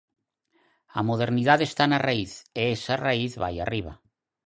[0.99, 3.93] A modernidade está na raíz, e esa raíz vai arriba.